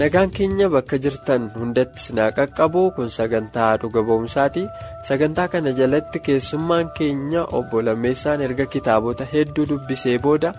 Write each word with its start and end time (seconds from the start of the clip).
Nagaan 0.00 0.30
keenya 0.36 0.66
bakka 0.74 0.96
jirtan 1.04 1.42
hundatti 1.60 2.00
sinaa 2.04 2.28
qaqqabu 2.38 2.82
kun 2.96 3.08
sagantaa 3.16 3.72
dhuga 3.82 4.02
ba'umsaati 4.08 4.62
sagantaa 5.08 5.48
kana 5.54 5.72
jalatti 5.80 6.18
keessummaan 6.26 6.88
keenya 6.98 7.42
obbo 7.58 7.82
Lammeessaan 7.88 8.44
erga 8.46 8.66
kitaabota 8.74 9.24
hedduu 9.32 9.66
dubbisee 9.72 10.16
booda 10.26 10.50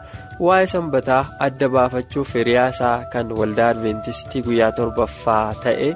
waa'ee 0.47 0.67
sanbataa 0.73 1.23
adda 1.47 1.69
baafachuuf 1.77 2.35
hiriyaasaa 2.39 2.95
kan 3.15 3.33
waldaa 3.39 3.69
adventistii 3.75 4.43
guyyaa 4.49 4.71
torbaffaa 4.81 5.47
ta'e 5.65 5.89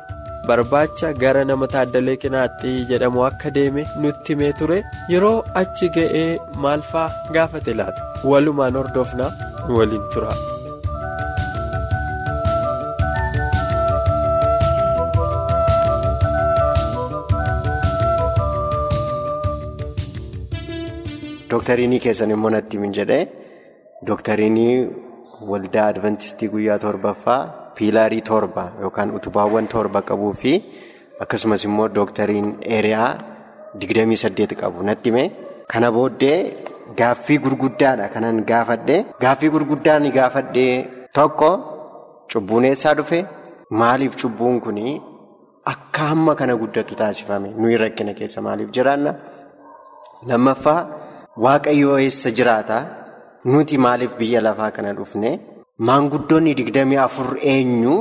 barbaacha 0.50 1.14
gara 1.22 1.46
nama 1.52 1.68
taaddalee 1.76 2.18
qinaatti 2.26 2.74
jedhamu 2.94 3.24
akka 3.30 3.50
deeme 3.60 3.84
nutti 4.02 4.34
himee 4.34 4.52
ture. 4.60 4.78
Yeroo 5.14 5.38
achi 5.62 5.90
ga'ee 5.96 6.28
maalfaa 6.66 7.08
gaafate 7.38 7.74
laata? 7.80 8.02
Walumaan 8.32 8.78
hordofnaa 8.82 9.32
waliin 9.78 10.06
tura. 10.14 10.34
Doktariinii 21.56 22.00
keessan 22.06 22.32
immoo 22.36 22.50
natti 22.56 22.78
min 22.84 22.92
jedhee 22.98 23.24
doktariinii 24.10 24.76
waldaa 25.52 25.86
adventistii 25.94 26.50
guyyaa 26.54 26.80
torbaffaa 26.86 27.40
piilaarii 27.78 28.22
torba 28.30 28.64
yookaan 28.84 29.10
utubaawwan 29.18 29.68
torba 29.74 30.02
qabuu 30.10 30.34
fi 30.42 30.54
akkasumas 31.24 31.64
immoo 31.70 31.88
doktariin 32.00 32.48
eeriyaa 32.78 33.10
digdamii 33.82 34.18
saddeet 34.24 34.52
qabu. 34.62 34.84
Natti 34.90 35.10
hime. 35.12 35.24
Kana 35.72 35.88
booddee 35.96 36.38
gaaffii 37.00 37.38
gurguddaadha. 37.46 38.06
Kanan 38.14 38.38
gaafadhe. 38.52 38.98
Gaaffii 39.24 39.50
gurguddaan 39.56 40.04
gaafadhe. 40.18 40.66
Tokko 41.18 41.50
cubbuun 42.32 42.64
eessaa 42.72 42.94
dhufe. 43.00 43.20
Maaliif 43.82 44.16
cubbuun 44.22 44.60
kun 44.66 44.78
akka 45.74 46.02
hamma 46.12 46.36
kana 46.40 46.56
guddatu 46.62 46.96
taasifame. 47.02 47.50
Nuyi 47.62 47.78
rakkina 47.84 48.14
keessa 48.20 48.42
maaliif 48.48 48.70
jiraanna? 48.78 49.12
Lammaffaa. 50.30 50.80
Waaqayyoo 51.44 51.98
eessa 52.00 52.30
jiraata? 52.38 52.78
Nuti 53.52 53.78
maaliif 53.86 54.14
biyya 54.20 54.42
lafaa 54.42 54.72
kana 54.76 54.94
dhufne? 55.00 55.32
Maanguddoonni 55.88 56.54
digdamii 56.60 56.98
afur 57.08 57.38
eenyu? 57.54 57.96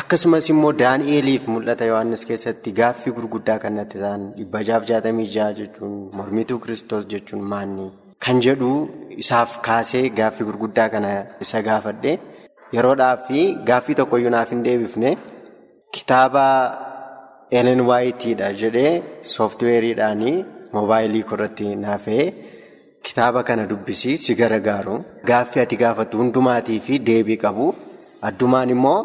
Akkasumas 0.00 0.48
immoo 0.52 0.72
daani'eeliif 0.82 1.44
mul'ata 1.54 1.84
yohannis 1.90 2.24
keessatti 2.28 2.72
gaaffii 2.78 3.12
gurguddaa 3.16 3.58
kan 3.64 3.76
natti 3.78 3.98
ta'an 4.04 4.22
dhibba 4.38 4.62
jaaf 4.68 4.86
jaatamii 4.90 5.26
ja'a 5.34 5.52
jechuun 5.58 5.92
mormituu 6.20 6.58
kiristoos 6.64 7.04
jechuun 7.12 7.42
maanni 7.52 7.86
kan 8.26 8.40
jedhu 8.46 8.70
isaaf 9.22 9.50
kaasee 9.68 10.02
gaaffii 10.20 10.46
gurguddaa 10.48 10.88
kana 10.94 11.12
isa 11.46 11.62
gaafadhe 11.68 12.16
yeroodhaaf 12.78 13.20
fi 13.28 13.44
gaaffii 13.70 13.94
tokkoyyuu 14.00 14.32
naaf 14.36 14.50
hin 14.56 14.64
deebifne 14.66 15.14
kitaaba 15.98 16.44
elen 17.60 17.80
waayitiidha 17.90 18.52
jedhee 18.62 18.92
sooftiweeriidhaanii. 19.34 20.36
Moobaayilii 20.74 21.24
irratti 21.32 21.66
naafee 21.84 22.24
kitaaba 23.06 23.42
kana 23.48 23.64
dubbisii 23.70 24.16
si 24.24 24.34
gargaaru 24.40 24.94
gaaffii 25.30 25.62
ati 25.64 25.76
gaafatu 25.82 26.18
hundumaatii 26.22 26.80
fi 26.86 26.98
deebii 27.08 27.36
qabu 27.44 27.66
addumaan 28.28 28.70
immoo 28.76 28.98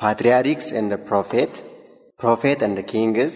paatriyaariks 0.00 0.72
and 0.80 0.96
prophet 1.10 1.52
prophet 2.22 2.62
and 2.66 2.78
kings 2.92 3.34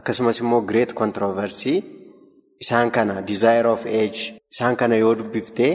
akkasumas 0.00 0.40
immoo 0.44 0.60
great 0.72 0.92
controversy 1.02 1.74
isaan 2.64 2.90
kana 2.96 3.14
desire 3.30 3.68
of 3.74 3.86
age 4.02 4.20
isaan 4.54 4.76
kana 4.82 4.96
yoo 5.04 5.14
dubbiftee 5.22 5.72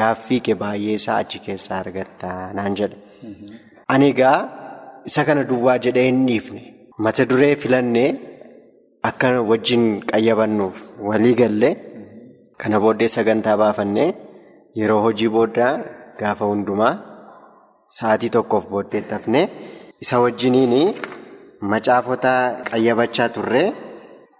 gaaffii 0.00 0.40
kee 0.48 0.54
baay'ee 0.64 0.94
isaa 1.02 1.16
achi 1.22 1.38
keessaa 1.46 1.78
argatta 1.84 2.28
naan 2.58 2.74
jedhe. 2.80 2.96
Ani 3.92 4.06
egaa 4.12 4.38
isa 5.08 5.24
kana 5.28 5.42
duwwaa 5.50 5.78
jedhee 5.86 6.04
hin 6.10 6.20
dhiifne 6.28 6.62
mata 7.06 7.24
duree 7.32 7.54
filannee. 7.64 8.10
Akka 9.08 9.28
wajjin 9.50 9.84
qayyabannuuf 10.10 10.76
walii 11.08 11.34
galle 11.40 11.70
kana 12.60 12.76
booddee 12.82 13.08
sagantaa 13.16 13.56
baafannee 13.62 14.10
yeroo 14.78 15.00
hojii 15.06 15.30
booddaa 15.36 15.72
gaafa 16.20 16.44
hundumaa 16.50 16.94
sa'aatii 17.96 18.30
tokkoof 18.36 18.64
booddee 18.72 19.02
tafne 19.12 19.40
isa 20.04 20.20
wajjiniin 20.24 20.94
macaafota 21.72 22.32
qayyabachaa 22.70 23.28
turre 23.34 23.64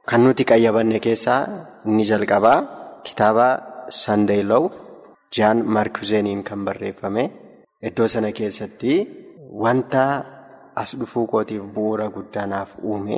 kan 0.09 0.21
nuti 0.25 0.45
qayyabanne 0.51 0.99
keessaa 1.07 1.41
inni 1.89 2.05
jalqabaa 2.13 2.59
kitaaba 3.07 3.49
sandeelow 4.03 4.65
jaan 5.37 5.59
maarkuzeeniin 5.75 6.43
kan 6.49 6.61
barreeffame 6.67 7.25
iddoo 7.89 8.09
sana 8.15 8.31
keessatti 8.39 8.93
wanta 9.65 10.03
as 10.83 10.91
dhufuu 10.99 11.27
kootiif 11.33 11.63
bu'uura 11.75 12.07
guddaanaaf 12.17 12.71
uume. 12.91 13.17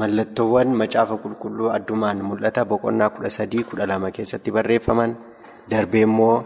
Mallattoowwan 0.00 0.68
macaafa 0.80 1.16
qulqulluu 1.22 1.68
addumaan 1.76 2.18
mul'ata. 2.28 2.64
Boqonnaa 2.70 3.10
kudha 3.14 3.30
sadii 3.38 3.64
kudha 3.68 3.86
lama 3.90 4.10
keessatti 4.16 4.50
barreeffaman. 4.56 5.10
Darbee 5.70 6.02
immoo 6.08 6.36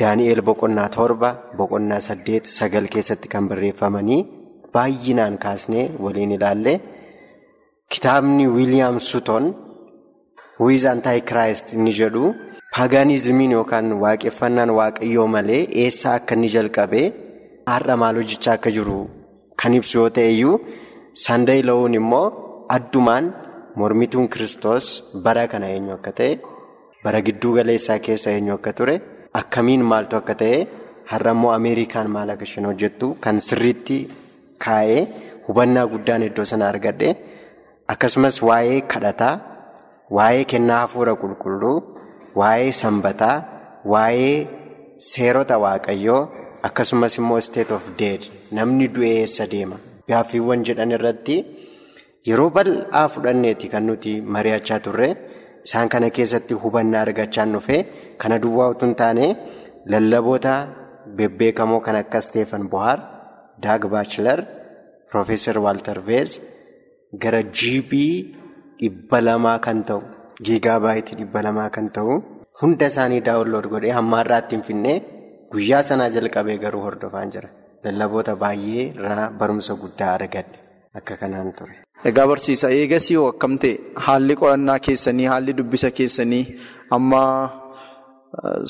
daani'eel 0.00 0.40
boqonnaa 0.48 0.88
torba 0.96 1.30
boqonnaa 1.58 2.00
saddeet 2.08 2.44
sagal 2.56 2.86
keessatti 2.94 3.28
kan 3.32 3.44
barreeffamanii 3.50 4.20
baay'inaan 4.74 5.34
kaasnee 5.44 5.84
waliin 6.04 6.32
ilaalle. 6.36 6.74
Kitaabni 7.92 8.46
wiiliyaam 8.56 8.96
suton 9.10 9.44
wiiz 10.64 10.84
antaayikiraayist 10.94 11.74
inni 11.76 11.92
jedhu. 12.00 12.24
Paagaanizimiin 12.74 13.52
yookaan 13.58 13.88
waaqeffannaan 14.02 14.70
waaqayyoo 14.78 15.26
malee 15.34 15.62
eessaa 15.82 16.14
akka 16.20 16.34
inni 16.38 16.48
jalqabee 16.56 17.06
har'a 17.72 17.94
maal 18.02 18.16
hojjechaa 18.20 18.54
akka 18.58 18.70
jiru 18.76 19.00
kan 19.60 19.74
ibsu 19.78 19.94
yoo 19.98 20.08
ta'eyyuu. 20.18 20.56
Sandeelowuun 21.14 21.94
immoo 21.94 22.66
addumaan 22.68 23.34
mormituun 23.76 24.28
kiristoos 24.32 24.86
bara 25.24 25.46
kana 25.48 25.68
eenyu 25.68 25.92
akka 25.98 26.12
ta'e 26.18 26.38
bara 27.04 27.20
gidduu 27.26 27.52
galeessaa 27.58 27.98
keessa 28.06 28.30
eenyu 28.30 28.54
akka 28.54 28.72
ture 28.78 28.94
akkamiin 29.40 29.84
maaltu 29.90 30.16
akka 30.16 30.34
ta'e 30.42 30.58
har'a 31.12 31.32
immoo 31.36 31.52
ameerikaan 31.58 32.08
maal 32.14 32.30
akka 32.34 32.44
isheen 32.48 32.66
hojjettu 32.70 33.06
kan 33.26 33.36
sirriitti 33.48 33.98
kaa'ee 34.64 35.02
hubannaa 35.48 35.86
guddaan 35.92 36.22
iddoo 36.30 36.44
sana 36.52 36.68
argadhe 36.72 37.10
akkasumas 37.94 38.42
waa'ee 38.48 38.80
kadhataa 38.96 39.34
waa'ee 40.16 40.44
kennaa 40.54 40.80
hafuura 40.86 41.14
qulqulluu 41.22 41.76
waa'ee 42.40 42.72
sanbataa 42.82 43.36
waa'ee 43.94 44.34
seerota 45.12 45.58
waaqayyoo 45.68 46.20
akkasumas 46.68 47.18
immoo 47.20 47.40
state 47.52 47.70
of 47.80 47.84
dead 48.00 48.20
namni 48.58 48.86
du'ee 48.94 49.16
eessa 49.22 49.46
deema. 49.54 49.76
Gaaffiiwwan 50.10 50.64
jedhan 50.68 50.90
irratti 50.96 51.36
yeroo 52.28 52.50
bal'aa 52.56 53.06
fudhanneeti 53.14 53.66
kan 53.74 53.84
nuti 53.88 54.12
mari'achaa 54.34 54.80
turre 54.86 55.08
isaan 55.66 55.88
kana 55.94 56.08
keessatti 56.16 56.54
hubannaa 56.62 57.02
argachaa 57.06 57.46
dhufe 57.54 57.78
kana 58.22 58.36
duwwaa 58.44 58.68
utuu 58.74 58.88
hin 58.88 58.96
taane 59.02 59.26
lallaboota 59.94 60.54
bebbeekamoo 61.18 61.80
kan 61.86 61.96
akka 62.02 62.20
Steefan 62.28 62.64
Bohaar, 62.72 62.98
Daag 63.62 63.82
Baachilar, 63.94 64.38
Profeesar 65.10 65.56
Waaltar 65.64 65.98
Veez 66.08 66.30
gara 67.22 67.42
jiibii 67.60 68.12
dhibba 68.82 69.18
lamaa 69.28 69.58
kan 69.66 69.82
ta'u 69.88 70.02
giigaabaayiti 70.46 71.18
dhibba 71.20 71.42
lamaa 71.46 71.70
kan 71.76 71.88
ta'u 71.96 72.14
hunda 72.62 72.86
isaanii 72.92 73.20
daawunlood 73.28 73.66
godhee 73.74 73.92
hamma 73.98 74.16
har'aatti 74.22 74.54
hin 74.56 74.64
finne 74.68 74.94
guyyaa 75.52 75.82
sanaa 75.90 76.08
jalqabee 76.16 76.58
garuu 76.64 76.82
hordofaan 76.86 77.30
jira. 77.34 77.48
Lallaboota 77.84 78.34
baay'ee 78.42 78.84
irraa 78.98 79.30
barumsa 79.40 79.74
guddaa 79.82 80.12
argadhe. 80.18 80.58
Akka 80.98 81.16
kanaan 81.22 81.52
ture. 81.58 81.74
Egaa 82.10 82.26
barsiisa 82.30 82.68
eegasii 82.78 83.16
hoo 83.20 83.28
akkam 83.32 83.54
ta'e? 83.62 83.72
Haalli 84.06 84.34
qorannaa 84.42 84.78
keessanii 84.86 85.26
haalli 85.32 85.52
dubbisa 85.58 85.90
keessanii 85.98 86.44
amma 86.96 87.22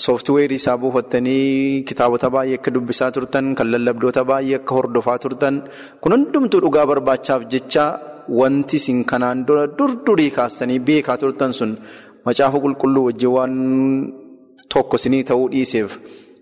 sooftiweerii 0.04 0.58
isaa 0.60 0.76
buufattanii 0.82 1.82
kitaabota 1.88 2.30
baay'ee 2.36 2.56
akka 2.60 2.70
dubbisaa 2.76 3.10
turtan 3.16 3.54
kan 3.58 3.68
lallabdoota 3.74 4.24
baay'ee 4.30 4.56
akka 4.60 4.74
hordofaa 4.78 5.18
turtan 5.24 5.60
kun 6.02 6.12
hundumtuu 6.16 6.60
dhugaa 6.64 6.86
barbaachaaf 6.92 7.42
jecha 7.52 7.84
wanti 8.40 8.76
isin 8.82 9.04
kanaan 9.12 9.44
dura 9.46 9.66
durdurii 9.78 10.30
kaastanii 10.38 10.78
beekaa 10.88 11.16
turtan 11.22 11.52
sun 11.58 11.72
macaafa 12.26 12.58
qulqulluu 12.64 13.04
wajjin 13.08 13.32
waan 13.36 13.54
tokko 14.74 14.96
isinii 15.02 15.22
ta'uu 15.30 15.46
dhiiseef 15.54 15.90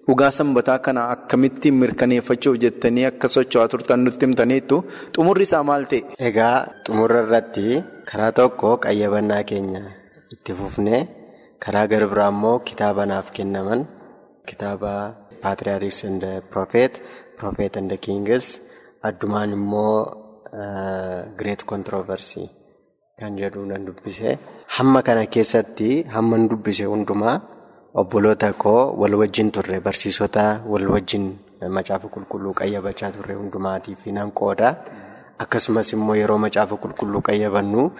dhugaa 0.06 0.30
sanbataa 0.38 0.78
kana 0.86 1.02
akkamittiin 1.14 1.74
mirkaneeffachuuf 1.82 2.56
jettanii 2.64 3.04
akka 3.10 3.28
socho'aa 3.34 3.68
turtan 3.72 4.00
nutti 4.04 4.24
himtaniittu 4.26 4.76
xumurri 5.14 5.44
isaa 5.48 5.62
maal 5.68 5.84
ta'e? 5.90 6.00
Egaa 6.28 6.56
xumura 6.86 7.18
irratti 7.24 7.66
karaa 8.10 8.32
tokko 8.38 8.68
qayyabannaa 8.84 9.42
keenya 9.50 9.82
itti 10.34 10.52
fufnee 10.60 11.00
karaa 11.64 11.86
gara 11.92 12.06
biraa 12.12 12.30
immoo 12.34 12.56
kitaaba 12.68 13.02
naaf 13.10 13.28
kennaman 13.36 13.80
kitaaba 14.48 14.92
paatriyaariks 15.42 16.00
and 16.08 16.22
profeet 16.52 16.92
profeet 17.40 17.76
and 17.80 17.92
kingis 18.06 18.46
addumaan 19.08 19.50
immoo 19.58 19.94
great 21.40 21.60
controversy 21.72 22.44
kan 23.20 23.32
jedhu 23.42 23.62
nan 23.70 23.82
dubbise 23.88 24.28
hamma 24.76 25.00
kana 25.08 25.22
keessatti 25.34 25.90
hamma 26.14 26.36
dubbise 26.52 26.84
hundumaa 26.92 27.36
obboloota 27.94 28.52
koo 28.52 28.94
wal 29.00 29.14
wajjin 29.20 29.50
turre 29.50 29.80
barsiisota 29.80 30.62
wal 30.72 30.86
wajjin 30.94 31.24
macaafa 31.76 32.08
qulqulluu 32.14 32.54
qayyabachaa 32.60 33.10
turre 33.16 33.34
hundumaatiif 33.34 34.06
nan 34.16 34.30
qooda. 34.32 34.76
Akkasumas 35.42 35.92
immoo 35.96 36.14
yeroo 36.20 36.38
macaafa 36.38 36.76
qulqulluu 36.82 37.20
qayyabannu 37.28 37.90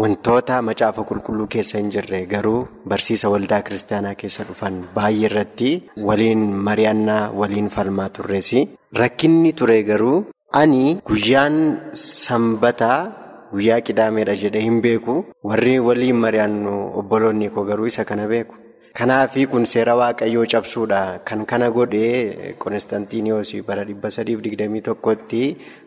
wantoota 0.00 0.62
macaafa 0.62 1.02
qulqulluu 1.10 1.46
keessa 1.54 1.78
hin 1.78 1.90
jirre 1.94 2.20
garuu 2.32 2.66
barsiisa 2.92 3.28
waldaa 3.34 3.62
kiristaanaa 3.66 4.14
keessa 4.22 4.44
dhufan 4.48 4.82
baay'ee 4.96 5.26
irratti 5.30 5.70
waliin 6.08 6.42
mari'annaa 6.68 7.22
waliin 7.40 7.68
falmaa 7.76 8.08
turres 8.18 8.50
rakkinni 9.02 9.52
ture 9.52 9.82
garuu 9.90 10.16
ani 10.62 10.84
guyyaan 11.08 11.56
sanbataa 11.94 12.98
guyyaa 13.52 13.80
qidaameedha 13.88 14.34
jedhee 14.44 14.62
hin 14.68 14.80
beeku. 14.84 15.24
Warri 15.44 15.78
waliin 15.88 16.16
mari'annu 16.24 16.74
obboloonni 17.02 17.48
koo 17.54 17.64
garuu 17.70 17.86
isa 17.92 18.04
kana 18.04 18.26
beeku. 18.32 18.54
Kanaafi 18.98 19.46
kun 19.46 19.62
seera 19.64 19.94
waaqayyoo 19.94 20.42
cabsuudha. 20.52 21.20
Kan 21.24 21.44
kana 21.46 21.70
godhee 21.70 22.54
Konstantiiniyoos 22.58 23.52
bara 23.68 23.84
321tti 23.84 25.42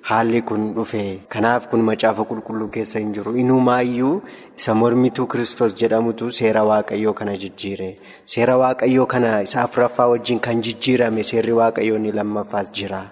haalli 0.10 0.42
kun 0.50 0.72
dhufe. 0.76 1.04
Kanaaf 1.34 1.68
kun 1.70 1.82
macaafa 1.90 2.24
qulqulluu 2.30 2.70
keessa 2.72 3.00
hin 3.04 3.12
jiru. 3.18 3.36
Inumaayyuu 3.44 4.22
isa 4.58 4.74
mormituu 4.74 5.28
kristos 5.28 5.76
jedhamutu 5.82 6.32
seera 6.32 6.64
waaqayyoo 6.64 7.14
kana 7.14 7.36
jijjiire. 7.44 7.90
Seera 8.26 8.56
waaqayyoo 8.64 9.06
kana 9.06 9.42
isa 9.48 9.62
afuraffaa 9.68 10.08
wajjin 10.16 10.40
kan 10.40 10.62
jijjiirame 10.64 11.24
seerri 11.24 11.52
waaqayyoo 11.62 11.98
inni 12.00 12.12
lammaffaas 12.20 12.72
jira. 12.72 13.04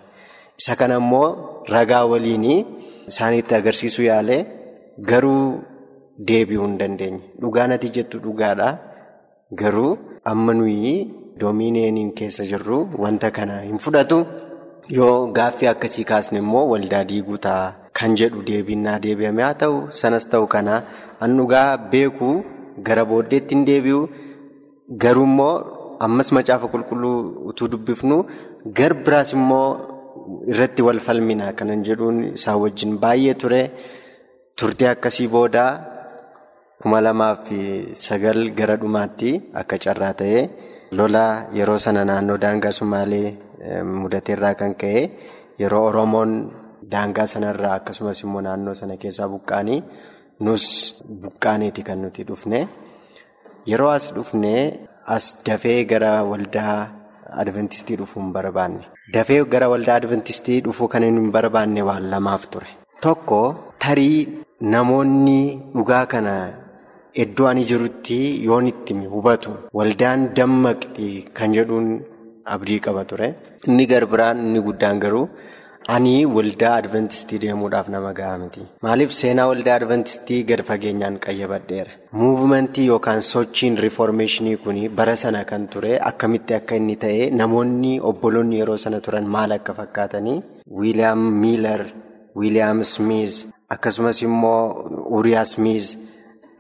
Isa 0.59 0.75
kana 0.79 0.95
immoo 1.03 1.65
ragaa 1.67 2.05
waliin 2.05 2.45
isaanitti 3.07 3.55
agarsiisuu 3.55 4.03
yaale 4.11 4.45
garuu 5.11 5.59
deebi'uu 6.29 6.67
hin 6.67 6.77
dandeenye. 6.77 7.19
Dhugaan 7.41 7.71
ati 7.75 7.89
jettu 7.99 8.19
dhugaadha. 8.23 8.77
Garuu 9.51 9.97
amma 10.25 10.53
nuyi 10.53 10.93
doomineeniin 11.39 12.11
keessa 12.13 12.43
jirru 12.51 12.79
wanta 13.03 13.31
kana 13.31 13.61
hin 13.61 13.79
fudhatu. 13.85 14.19
Yoo 14.97 15.31
gaaffii 15.37 15.67
akkasii 15.73 16.03
kaasne 16.11 16.39
immoo 16.43 16.65
waldaa 16.71 17.03
diiguu 17.11 17.37
ta'a. 17.45 17.73
Kan 17.97 18.15
jedhu 18.19 18.41
deebiinaa 18.49 18.99
deebi'ame 19.05 19.43
haa 19.43 19.53
ta'u. 19.63 19.75
Sanas 20.01 20.27
ta'u 20.31 20.47
kana 20.47 20.83
an 21.19 21.37
dhugaa 21.37 21.77
beeku 21.91 22.29
gara 22.87 23.05
booddeetti 23.11 23.55
hin 23.55 23.65
deebi'u. 23.69 24.01
Garuu 25.03 25.25
immoo 25.31 25.53
ammas 26.07 26.31
macaafa 26.37 26.67
qulqulluu 26.73 27.17
utuu 27.51 27.67
dubbifnu 27.73 28.17
gar 28.77 28.93
biraas 29.05 29.33
immoo 29.37 29.67
irratti 30.51 30.81
wal 30.87 30.99
falmina 31.07 31.53
kanan 31.59 31.83
jedhuun 31.87 32.23
isaa 32.37 32.57
wajjin 32.63 32.97
baay'ee 33.03 33.33
ture. 33.43 33.61
Turtii 34.57 34.87
akkasii 34.93 35.27
boodaa. 35.35 35.71
Kuma 36.81 36.99
lamaaf 37.05 37.47
sagal 38.05 38.39
gara 38.59 38.75
dhumaatti 38.81 39.31
akka 39.61 39.77
carraa 39.85 40.13
ta'ee 40.21 40.41
lola 40.97 41.25
yeroo 41.59 41.77
sana 41.85 42.01
naannoo 42.09 42.37
daangaa 42.45 42.71
sumaalee 42.79 43.27
mudateerraa 44.01 44.53
kan 44.61 44.73
ka'e 44.81 45.01
yeroo 45.61 45.83
oromoon 45.89 46.31
daangaa 46.93 47.27
sanarraa 47.33 47.73
akkasumas 47.79 48.19
immoo 48.25 48.41
naannoo 48.47 48.73
sana 48.81 48.95
keessaa 49.01 49.27
buqqaanii 49.33 49.79
nus 50.45 50.65
buqqaaneeti 51.23 51.81
kan 51.89 51.99
nuti 52.03 52.21
dhufne 52.29 52.59
yeroo 53.71 53.91
as 53.97 54.05
dhufne 54.17 54.53
as 55.15 55.25
dafee 55.47 55.79
gara 55.91 56.13
waldaa 56.31 56.77
adventistii 57.43 57.97
dhufuu 58.01 58.21
hin 58.23 58.31
barbaanne 58.37 58.83
dafee 59.15 59.41
gara 59.53 59.67
waldaa 59.73 59.97
adventistii 60.01 60.59
dhufuu 60.67 60.87
kan 60.93 61.03
hin 61.07 61.31
barbaanne 61.35 61.81
waan 61.89 62.05
lamaaf 62.13 62.43
ture 62.55 62.69
tokko 63.05 63.41
tarii 63.83 64.17
namoonni 64.73 65.39
dhugaa 65.75 66.05
kana. 66.13 66.35
Iddoo 67.15 67.47
ani 67.47 67.63
jirutti 67.69 68.17
yoon 68.45 68.67
itti 68.71 68.93
hubatu 69.13 69.51
waldaan 69.73 70.29
dammaqxi 70.37 71.07
kan 71.33 71.53
jedhuun 71.57 71.87
abdii 72.45 72.79
qaba 72.85 73.03
ture. 73.05 73.27
Inni 73.67 73.85
garbiraan 73.87 74.37
inni 74.45 74.61
guddaan 74.67 74.99
garuu 75.03 75.29
ani 75.95 76.25
waldaa 76.35 76.73
adventistii 76.81 77.39
deemuudhaaf 77.43 77.87
nama 77.89 78.13
gahaa 78.19 78.37
miti. 78.43 78.61
Maaliif 78.85 79.11
seenaa 79.19 79.47
waldaa 79.51 79.75
adventistii 79.79 80.43
gad 80.49 80.61
fageenyaan 80.69 81.17
qayyabadheera. 81.25 81.91
Muuvimentii 82.11 82.85
yookaan 82.91 83.21
sochiin 83.31 83.77
riiformeeshinii 83.83 84.57
kun 84.63 84.77
bara 84.95 85.15
sana 85.15 85.43
kan 85.45 85.67
ture 85.67 85.97
akkamitti 86.11 86.53
akka 86.59 86.75
inni 86.75 86.95
ta'e 87.05 87.29
namoonni 87.41 87.99
obboloonni 88.11 88.59
yeroo 88.61 88.77
sana 88.77 88.99
turan 89.01 89.25
maal 89.37 89.51
akka 89.57 89.73
fakkaatanii 89.73 90.41
Wiiliyaam 90.79 91.19
Miilar, 91.41 91.81
Wiiliyaam 92.35 92.83
Smiiz 92.83 93.45
akkasumas 93.69 94.21
immoo 94.21 94.61
Uriyaa 95.17 95.45
Smiiz. 95.45 95.97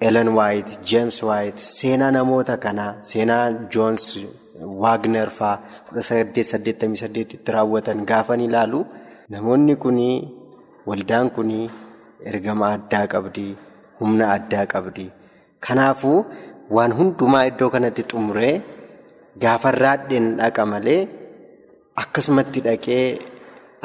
Ellen 0.07 0.29
White, 0.37 0.71
James 0.89 1.17
White 1.23 1.59
seenaa 1.61 2.11
namoota 2.15 2.57
kanaa 2.65 2.91
seenaa 3.09 3.45
Joons 3.73 4.05
Waagner 4.83 5.29
fa'aa 5.29 5.59
1888 5.93 7.25
tti 7.31 7.51
raawwatan 7.55 8.05
gaafan 8.11 8.41
ilaalu 8.47 8.79
namoonni 9.35 9.75
kun 9.83 9.99
waldaan 10.89 11.29
kun 11.35 11.51
ergama 12.31 12.65
addaa 12.77 13.05
qabdi 13.13 13.45
humna 13.99 14.25
addaa 14.35 14.65
qabdi 14.73 15.05
kanaafuu 15.67 16.19
waan 16.77 16.93
hundumaa 16.99 17.43
iddoo 17.51 17.69
kanatti 17.75 18.03
xumuree 18.11 18.55
gaafarraadheen 19.43 20.27
dhaqa 20.39 20.63
malee 20.73 21.01
akkasumatti 22.03 22.59
dhaqee 22.67 23.03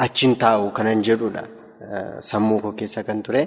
achiin 0.05 0.33
taa'u 0.43 0.71
kanan 0.77 0.99
jedhudha. 1.07 1.43
Sammuu 2.29 2.59
koo 2.65 2.71
keessa 2.81 3.03
kan 3.07 3.21
ture 3.25 3.41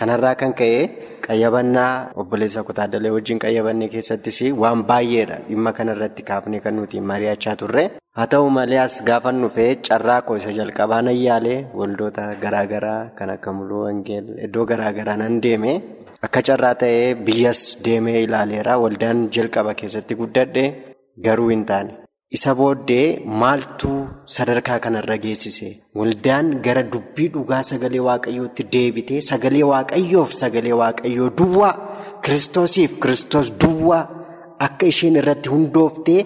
kanarraa 0.00 0.34
kan 0.42 0.52
ka'e 0.60 0.78
qayyabannaa 1.26 1.90
obboleessa 2.22 2.62
kutaadalee 2.68 3.12
wajjin 3.16 3.38
qayyabanne 3.44 3.88
keessattis 3.94 4.38
waan 4.62 4.84
baay'eedha 4.90 5.36
dhimma 5.48 5.72
kanarratti 5.78 6.22
kaafnee 6.30 6.60
kan 6.66 6.74
nuti 6.80 7.00
mari'achaa 7.10 7.56
turre 7.62 7.84
haa 8.18 8.26
ta'u 8.34 8.50
malee 8.58 8.80
as 8.86 8.96
gaafan 9.08 9.40
dhufee 9.44 9.70
carraa 9.88 10.20
koo 10.28 10.36
isa 10.40 10.52
jalqabaa 10.60 11.02
nan 11.08 11.16
yaalee 11.26 11.58
waldoota 11.80 12.24
garaagaraa 12.44 13.00
kan 13.18 13.30
akka 13.36 13.52
muluu 13.58 13.82
wangeel 13.88 14.26
iddoo 14.48 14.64
garaagaraa 14.72 15.16
nan 15.24 15.40
deeme 15.46 15.72
akka 16.28 16.42
carraa 16.48 16.74
ta'ee 16.84 17.08
biyyas 17.26 17.60
deemee 17.88 18.20
ilaaleera 18.28 18.78
waldaan 18.84 19.28
jalqaba 19.36 19.74
keessatti 19.82 20.14
guddadhe 20.22 20.64
garuu 21.26 21.48
hin 21.54 21.64
taane. 21.70 21.92
Isa 22.32 22.54
booddee 22.56 23.20
maaltu 23.26 24.08
sadarkaa 24.26 24.78
kanarra 24.80 25.16
geessise? 25.18 25.68
Waldaan 25.94 26.60
gara 26.64 26.82
dubbii 26.82 27.28
dhugaa 27.34 27.62
sagalee 27.62 28.00
waaqayyootti 28.08 28.64
deebitee 28.72 29.20
sagalee 29.20 29.62
waaqayyoof 29.72 30.32
sagalee 30.32 30.72
waaqayyoo 30.80 31.30
duwwaa 31.38 31.74
kiristoosiif 32.24 32.96
kiristoos 33.02 33.52
duwwaa 33.60 34.08
akka 34.66 34.86
isheen 34.92 35.16
irratti 35.20 35.48
hundooftee 35.54 36.22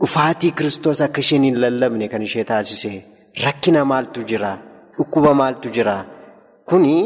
dhufaatii 0.00 0.50
kiristoos 0.60 1.00
akka 1.06 1.20
isheen 1.20 1.44
hin 1.48 1.60
lallabne 1.60 2.08
kan 2.08 2.22
ishee 2.22 2.44
taasise. 2.44 2.92
Rakkina 3.44 3.84
maaltu 3.84 4.24
jira? 4.24 4.52
Dhukkuba 4.98 5.34
maaltu 5.34 5.68
jira? 5.76 5.96
Kuni 6.64 6.96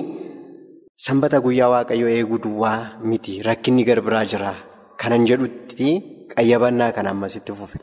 sanbata 0.97 1.41
guyyaa 1.45 1.69
waaqayyoo 1.75 2.09
eeguu 2.17 2.39
duwwaa 2.47 3.01
miti. 3.03 3.43
Rakkinni 3.43 3.85
garbiraa 3.85 4.25
jira. 4.25 4.55
Kanan 4.97 5.27
jedhutti 5.27 5.91
qayyabannaa 6.37 6.93
kan 6.99 7.07
ammasitti 7.15 7.53
fufe. 7.63 7.79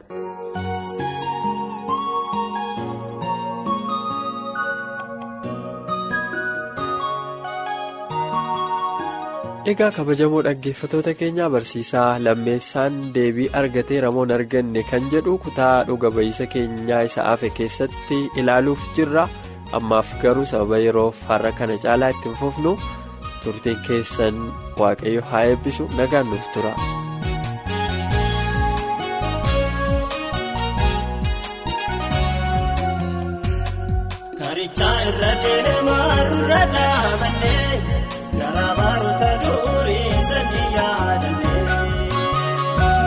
Egaa 9.72 9.89
kabajamoo 9.96 10.42
dhaggeeffatoota 10.48 11.13
keenyaa 11.22 11.50
barsiisaa 11.56 12.20
lammeessaan 12.27 13.00
deebii 13.18 13.48
argatee 13.62 13.98
ramoon 14.06 14.32
arganne 14.36 14.84
kan 14.92 15.10
jedhu 15.13 15.34
kutaa 15.48 15.74
dhuga 15.89 16.12
ba'iisa 16.18 16.48
keenyaa 16.54 17.01
isa 17.10 17.25
hafe 17.30 17.50
keessatti 17.58 18.20
ilaaluuf 18.44 18.86
jirra 19.00 19.25
ammaaf 19.80 20.13
garuu 20.24 20.46
sababa 20.54 20.80
yeroof 20.86 21.25
har'a 21.32 21.51
kana 21.60 21.77
caalaa 21.88 22.13
ittiin 22.16 22.39
fufnu 22.44 22.74
turtiin 23.44 23.84
keessan 23.89 24.39
waaqayyo 24.84 25.25
haa 25.34 25.44
eebbisu 25.51 25.89
nagaan 26.00 26.32
nuuf 26.34 26.48
tura. 26.56 26.74
Irra 34.86 35.31
deemaa 35.43 36.15
irra 36.24 36.62
dhaabannee 36.74 37.81
sanii 40.29 40.67
yaadanne 40.75 41.53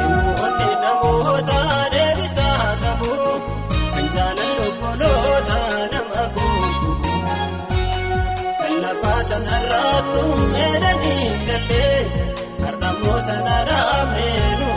yemmuu 0.00 0.34
onni 0.46 0.70
namoota 0.84 1.58
deebisaa 1.94 2.68
qabu 2.82 3.12
kan 3.94 4.06
jaalalli 4.16 4.66
obboloota 4.68 5.58
nama 5.92 6.22
gurguru 6.34 7.14
kan 8.60 8.74
lafaa 8.84 9.20
tanarraattu 9.30 10.22
meedanii 10.54 11.28
gallee 11.46 12.00
har'ammoo 12.64 13.18
sana 13.28 13.56
dhaabnee 13.70 14.48
nu 14.60 14.68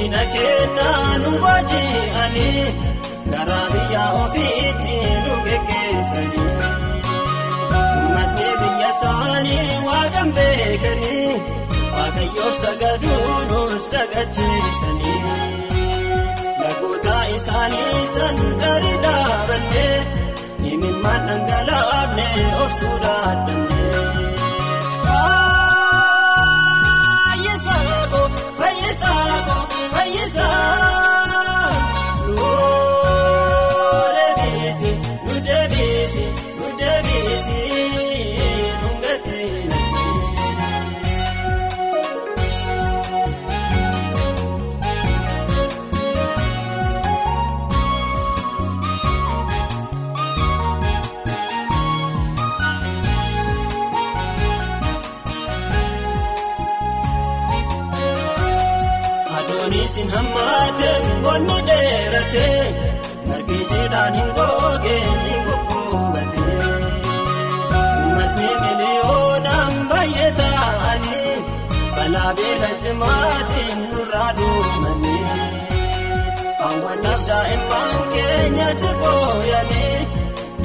diina 0.00 0.22
kennaa 0.34 1.18
nu 1.22 1.32
baaji'anii 1.42 2.66
garaa 3.32 3.66
biyya 3.72 4.04
ofiitti 4.22 4.96
nu 5.24 5.34
geggeessanii. 5.46 6.49
Isaanii 9.00 9.76
waaqan 9.88 10.28
beekanii 10.36 11.32
waaqayyoof 11.94 12.56
sagaduu 12.62 13.36
nus 13.50 13.84
dagacheessanii. 13.92 15.20
Lagoota 16.62 17.16
isaanii 17.36 18.02
san 18.14 18.36
gadi 18.62 18.92
dhaabannee 19.04 19.96
imimmaan 20.72 21.24
dhangalaafne 21.30 22.26
obsuu 22.64 22.96
dandeenye. 23.06 23.79
Hammaate 60.70 61.22
bonni 61.22 61.56
dheerate 61.68 62.46
margi 63.28 63.58
jiidhaan 63.70 64.14
hin 64.18 64.28
goge 64.38 64.96
ni 65.24 65.34
goggoobate. 65.46 66.44
Uummatni 67.78 68.50
miliyoonaan 68.62 69.74
baay'ee 69.90 70.30
ta'anii 70.40 71.34
balaa 71.96 72.32
beela 72.40 72.70
cimaatiin 72.84 73.78
nurraa 73.94 74.30
duumanii. 74.38 75.24
Hawwataaf 76.62 77.26
daa'imman 77.28 77.98
keenya 78.14 78.68
si 78.82 78.94
booyanii 79.02 79.98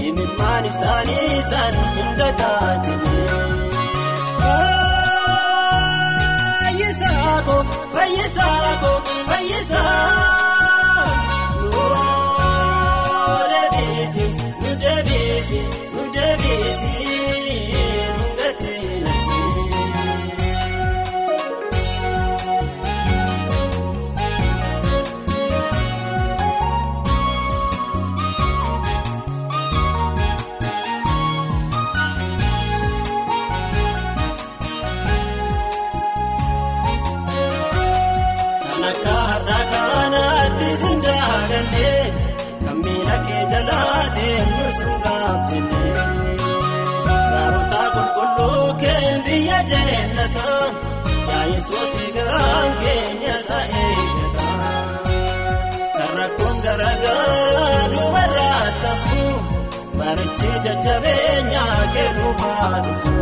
imimmaan 0.09 0.65
isaanii 0.74 1.41
san 1.50 1.81
hin 1.97 2.09
dagaatanii. 2.21 3.45
Fayyisaako 8.05 8.91
fayyisaako 9.29 9.29
fayyisaa 9.29 11.05
nuu 11.62 13.47
deebiisi 13.51 14.25
nu 14.62 14.71
deebiisi 14.83 15.59
nu 15.62 15.85
deebiisi 15.85 15.85
jeellata 50.15 50.50
yaa 51.29 51.45
Yesuus 51.53 51.93
garaan 52.15 52.72
keenya 52.81 53.34
isa 53.36 53.57
eeggata. 53.84 54.48
Kan 55.98 56.12
rakkoon 56.19 56.57
garaagaraa 56.65 57.81
dubarraa 57.93 58.67
tafu 58.84 59.24
barichi 60.00 60.51
jajjabeenya 60.65 61.63
kee 61.93 62.10
dhuunfaa 62.17 62.74
dhufu. 62.86 63.13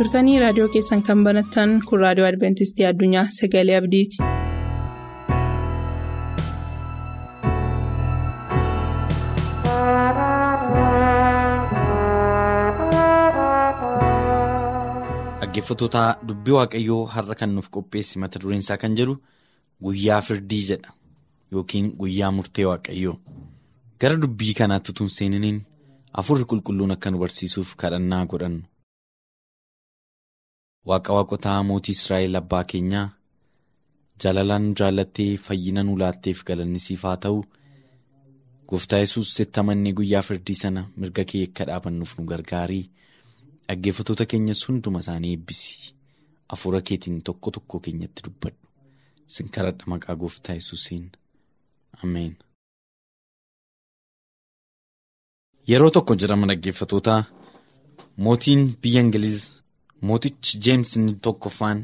Turtanii 0.00 0.36
raadiyoo 0.42 0.68
keessan 0.76 1.02
kan 1.08 1.24
banattan 1.28 1.72
kun 1.88 2.04
raadiyoo 2.04 2.28
adventistii 2.32 2.86
addunyaa 2.92 3.26
sagalee 3.40 3.76
abdiiti. 3.80 4.22
Dhaggeeffattoota 15.40 16.02
dubbii 16.28 16.54
waaqayyoo 16.56 17.02
har'a 17.14 17.34
kan 17.40 17.50
nuuf 17.54 17.68
qopheesse 17.76 18.20
mata 18.22 18.38
dureen 18.42 18.62
isaa 18.64 18.76
kan 18.82 18.94
jedhu 19.00 19.14
guyyaa 19.86 20.20
firdii 20.28 20.62
jedha 20.70 20.92
yookiin 21.56 21.88
guyyaa 22.02 22.30
murtee 22.38 22.66
waaqayyoo 22.70 23.16
gara 24.04 24.20
dubbii 24.24 24.54
kanaatti 24.60 24.92
utuu 24.94 25.06
hin 25.08 25.14
seeniniin 25.18 25.60
afurri 26.22 26.44
qulqulluun 26.52 26.94
akka 26.96 27.10
nu 27.14 27.18
barsiisuuf 27.24 27.74
kadhannaa 27.84 28.24
godhannu. 28.34 28.62
Waaqa 30.88 31.12
waaqotaa 31.16 31.62
mootii 31.68 31.92
Israa'el 31.98 32.36
abbaa 32.40 32.64
keenyaa 32.72 33.06
jaalalaan 34.22 34.64
nu 34.68 34.74
jaalattee 34.80 35.30
fayyina 35.46 35.82
nu 35.84 35.96
laatteef 36.02 36.42
galanni 36.48 36.80
siif 36.86 37.02
haa 37.08 37.16
ta'u. 37.24 37.40
Gooftaa 38.68 38.98
yesus 39.02 39.34
sitti 39.36 39.60
amannee 39.60 39.92
guyyaa 39.98 40.22
firdii 40.28 40.54
sana 40.62 40.82
mirga 40.96 41.24
kee 41.32 41.42
akka 41.48 41.64
dhaabannuuf 41.70 42.12
nu 42.18 42.24
gargaarii. 42.32 42.84
Dhaggeeffattoota 43.68 44.26
keenyas 44.32 44.62
hunduma 44.68 44.98
isaanii 45.04 45.32
eebbisi. 45.36 45.94
Hafuura 46.48 46.80
keetiin 46.90 47.22
tokko 47.22 47.50
tokko 47.56 47.80
keenyatti 47.86 48.22
dubbadhu. 48.26 48.66
Sin 49.26 49.48
kadhadha 49.54 49.84
maqaa 49.92 50.16
gooftaa 50.22 50.54
yesuusiin. 50.60 51.10
Ameen. 52.04 52.36
Yeroo 55.68 55.90
tokko 55.90 56.14
jedhama 56.20 56.46
dhaggeeffattoota 56.50 57.24
mootiin 58.16 58.62
biyya 58.82 59.00
Ingiliz 59.06 59.44
mootichi 60.08 60.58
Jeems 60.64 60.90
tokkoffaan 61.22 61.78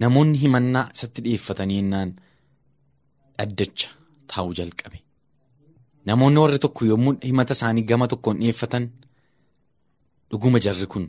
namoonni 0.00 0.38
himannaa 0.42 0.86
isatti 0.94 1.20
dhiyeeffatanii 1.24 1.76
yennaan 1.80 2.10
dhaddacha 3.38 3.88
taa'uu 4.32 4.54
jalqabe. 4.58 4.98
Namoonni 6.06 6.38
warri 6.42 6.58
tokko 6.64 6.84
yommuu 6.90 7.14
himata 7.28 7.54
isaanii 7.58 7.82
gama 7.90 8.06
tokkoon 8.12 8.38
dhiyeeffatan. 8.42 8.84
Dhuguma 10.30 10.58
jarri 10.66 10.86
kun 10.92 11.06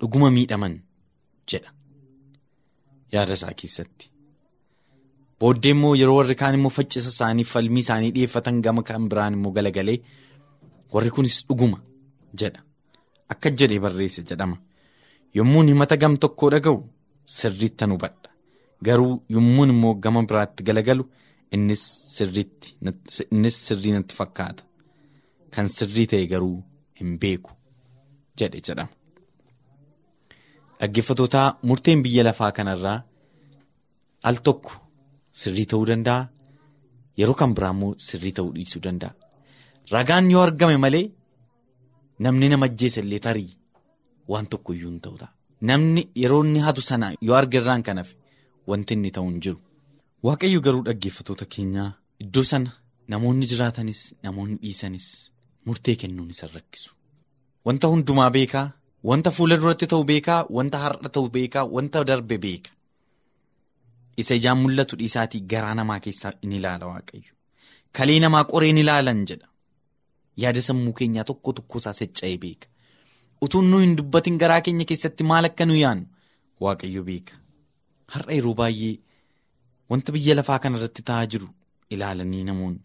dhuguma 0.00 0.30
miidhaman 0.36 0.74
jedha. 1.52 1.70
yaada 3.12 3.32
isaa 3.38 3.54
keessatti. 3.60 4.04
Booddee 5.40 5.70
immoo 5.74 5.94
yeroo 6.00 6.16
warri 6.18 6.34
kaan 6.40 6.54
immoo 6.58 6.70
faccisa 6.76 7.08
isaanii 7.14 7.44
falmii 7.52 7.82
isaanii 7.84 8.10
dhiyeeffatan 8.14 8.60
gama 8.66 8.82
kan 8.88 9.08
biraan 9.10 9.32
immoo 9.36 9.52
galagalee 9.56 9.98
warri 10.94 11.10
kunis 11.16 11.36
dhuguma 11.48 11.78
jedha. 12.42 12.60
Akka 13.32 13.50
jedhee 13.58 13.80
barreesse 13.84 14.22
jedhama. 14.30 14.56
Yommuun 15.38 15.68
himata 15.72 15.96
gam 16.02 16.16
tokkoo 16.22 16.50
dhaga'u 16.54 16.78
sirriitti 17.36 17.84
hubadha. 17.92 18.28
Garuu 18.86 19.22
yommuun 19.34 19.70
immoo 19.74 19.94
gama 20.04 20.22
biraatti 20.28 20.62
galagalu 20.68 21.04
innis 21.56 21.82
sirrii 22.16 23.92
natti 23.96 24.14
fakkaata. 24.18 24.62
Kan 25.54 25.68
sirrii 25.76 26.06
ta'e 26.12 26.26
garuu 26.32 26.56
hin 27.00 27.18
beeku 27.22 27.50
jedhe 28.38 28.60
jedhama. 28.66 28.92
Dhaggeeffatootaa 30.80 31.48
murteen 31.68 32.02
biyya 32.04 32.24
lafaa 32.28 32.52
kanarraa 32.56 32.98
al 34.28 34.36
tokko 34.46 34.72
sirrii 35.40 35.66
ta'uu 35.72 35.86
danda'a. 35.90 36.28
Yeroo 37.18 37.34
kan 37.40 37.54
biraa 37.56 37.72
immoo 37.76 37.94
sirrii 38.06 38.32
ta'uu 38.38 38.52
dhiisuu 38.56 38.82
danda'a. 38.86 39.12
Ragaan 39.92 40.30
yoo 40.32 40.42
argame 40.46 40.76
malee 40.84 41.06
namni 42.24 42.48
nama 42.48 42.66
ajjeesa 42.70 43.00
illee 43.04 43.18
tarii 43.26 43.50
waan 44.32 44.46
tokko 44.52 44.70
iyyuu 44.76 44.90
hin 44.90 45.00
ta'u 45.06 45.16
ta'a. 45.22 45.30
Namni 45.68 46.02
yeroo 46.22 46.42
inni 46.44 46.60
hatu 46.66 46.82
sana 46.90 47.06
yoo 47.28 47.36
arge 47.40 47.56
irraan 47.60 47.82
kan 47.88 47.98
hafe 48.02 48.14
wanti 48.72 48.94
inni 48.98 49.10
ta'u 49.18 49.26
hin 49.30 49.40
jiru. 49.46 49.58
Waaqayyo 50.26 50.60
garuu 50.66 50.82
dhaggeeffatoota 50.88 51.46
keenyaa 51.56 51.90
iddoo 52.24 52.44
sana 52.52 52.70
namoonni 53.14 53.46
jiraatanis 53.52 54.00
namoonni 54.28 54.56
dhiisanis 54.62 55.06
murtee 55.66 55.96
kennuun 56.02 56.30
isa 56.36 56.46
rakkisu. 56.54 56.90
Wanta 57.66 57.86
hundumaa 57.92 58.30
beekaa, 58.36 58.66
wanta 59.10 59.30
fuula 59.36 59.56
duratti 59.60 59.86
ta'u 59.92 60.04
beekaa, 60.10 60.40
wanta 60.56 60.78
har'a 60.84 61.08
ta'u 61.14 61.28
beekaa, 61.36 61.64
wanta 61.76 62.04
darbe 62.10 62.38
beeka. 62.44 62.70
Isa 64.22 64.34
ijaan 64.38 64.58
mul'atu 64.62 64.96
dhiisaatii 65.00 65.40
garaa 65.52 65.74
namaa 65.78 66.00
keessaa 66.04 66.32
in 66.42 66.52
ilaala 66.58 66.86
waaqayyo. 66.92 67.32
Kalee 67.96 68.20
namaa 68.24 68.44
qoree 68.52 68.70
in 68.74 68.78
ilaalan 68.82 69.24
jedha. 69.30 69.48
Yaada 70.42 70.62
sammuu 70.68 70.92
keenyaa 70.98 71.24
tokko 71.30 71.52
tokko 71.58 71.78
isaa 71.82 71.92
socho'ee 72.00 72.36
beeka. 72.44 72.66
Utuun 73.44 73.66
nuyi 73.70 73.86
hin 73.86 73.96
dubbatin 73.98 74.36
garaa 74.42 74.60
keenya 74.66 74.84
keessatti 74.90 75.24
maal 75.30 75.44
akka 75.48 75.64
nu 75.68 75.74
yaannu 75.76 76.06
waaqayyo 76.66 77.02
beeka. 77.08 77.34
Har'a 78.14 78.32
yeroo 78.38 78.54
baay'ee 78.60 78.94
wanta 79.90 80.12
biyya 80.16 80.34
lafaa 80.38 80.58
kana 80.64 80.78
irratti 80.80 81.02
ta'aa 81.10 81.26
jiru 81.34 81.48
ilaalanii 81.96 82.44
namoonni 82.50 82.82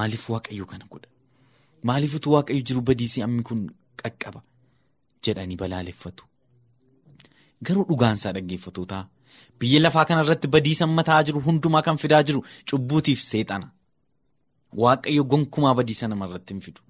maaliif 0.00 0.24
waaqayyo 0.34 0.66
kana 0.72 0.84
godha? 0.92 1.08
Maaliif 1.88 2.14
utuu 2.18 2.32
waaqayyo 2.36 2.62
jiru 2.70 2.82
badiisii 2.90 3.22
ammi 3.26 3.42
kun 3.50 3.60
qaqqaba 4.02 4.40
jedhanii 5.28 5.58
balaaleffatu. 5.62 6.22
Garuu 7.66 7.84
dhugaansaa 7.90 8.32
dhaggeeffatootaa 8.38 9.04
biyya 9.60 9.80
lafaa 9.84 10.04
kana 10.10 10.22
irratti 10.26 10.48
badiisa 10.56 10.86
mataa 10.98 11.22
jiru 11.30 11.40
hundumaa 11.46 11.82
kan 11.86 11.96
fidaa 12.02 12.22
jiru 12.30 12.40
cubbuutiif 12.70 13.20
seexana. 13.30 13.70
Waaqayyo 14.82 15.22
gonkumaa 15.24 15.74
badiisa 15.78 16.08
nama 16.12 16.26
irratti 16.28 16.52
hin 16.54 16.60
fidu. 16.66 16.80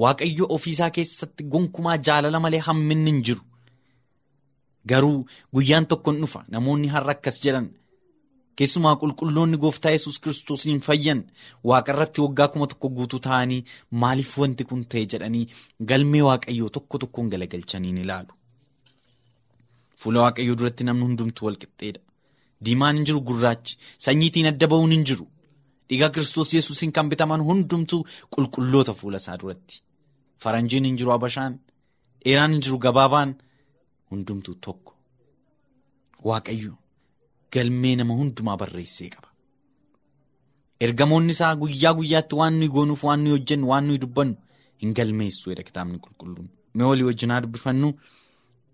Waaqayyo 0.00 0.46
ofiisaa 0.56 0.90
keessatti 0.96 1.44
gonkumaa 1.54 1.96
jaalala 2.08 2.40
malee 2.40 2.60
hamminni 2.68 3.10
hin 3.12 3.22
jiru. 3.28 3.42
Garuu 4.88 5.26
guyyaan 5.54 5.86
tokko 5.86 6.12
hin 6.12 6.20
dhufa 6.24 6.44
namoonni 6.54 6.88
har'a 6.94 7.12
akkas 7.14 7.36
jedhan 7.44 7.66
keessumaa 8.60 8.94
qulqulloonni 9.02 9.58
gooftaa 9.64 9.92
yesus 9.94 10.18
kiristoos 10.24 10.64
hin 10.68 10.80
fayyan 10.86 11.20
waaqa 11.70 11.92
irratti 11.94 12.20
waggaa 12.24 12.48
kuma 12.54 12.66
tokko 12.72 12.88
guutuu 12.96 13.20
ta'anii 13.26 13.60
maaliif 14.04 14.32
wanti 14.42 14.64
kun 14.70 14.82
ta'e 14.94 15.04
jedhanii 15.14 15.44
galmee 15.92 16.22
waaqayyoo 16.28 16.68
tokko 16.78 16.98
tokkoon 17.04 17.30
galagalchanii 17.34 17.92
ni 17.92 18.00
ilaalu. 18.06 18.32
Fuula 20.00 20.20
waaqayyoo 20.26 20.56
duratti 20.62 20.84
namni 20.88 21.04
hundumtuu 21.08 21.46
wal 21.46 21.56
qixxeedha. 21.62 22.00
Diimaan 22.64 22.96
hin 23.00 23.06
jiru 23.10 23.20
gurraachi 23.30 23.78
sanyiitiin 24.06 24.46
adda 24.52 24.66
ba'uun 24.74 24.92
hin 24.96 25.04
jiru. 25.12 25.26
Dhiiga 25.88 26.08
kiristoos 26.16 26.52
yesuusiin 26.56 26.92
kan 26.98 27.08
bitaman 27.12 27.42
hundumtuu 27.48 28.02
qulqulloota 28.36 28.94
fuula 29.00 29.18
isaa 29.22 29.38
duratti. 29.42 29.82
Faranjiin 30.42 30.84
hin 30.88 30.96
jiru 31.00 31.10
Habashaan, 31.14 31.58
dheeraan 32.24 32.52
hin 32.56 32.62
jiru 32.66 32.78
gabaabaan 32.86 33.34
hundumtuu 34.10 34.54
tokko. 34.66 34.92
Waaqayyo 36.28 36.72
galmee 37.52 37.96
nama 38.00 38.14
hundumaa 38.20 38.56
barreessee 38.62 39.08
qaba. 39.14 39.28
Ergamoonni 40.86 41.32
isaa 41.36 41.54
guyyaa 41.62 41.94
guyyaatti 41.98 42.34
waan 42.40 42.54
nuyi 42.58 42.70
goonuuf 42.76 43.02
waan 43.08 43.20
nuyi 43.24 43.34
hojjennu 43.36 43.68
waan 43.72 43.86
nuyi 43.88 44.00
dubbannu 44.04 44.36
hin 44.84 44.94
galmeessu 44.98 45.50
jedha 45.52 45.62
kitaabni 45.68 45.98
qulqulluun. 46.06 46.48
Mee 46.74 46.86
walii 46.90 47.06
wajjin 47.10 47.30
haa 47.34 47.40
dubbifannu 47.44 47.88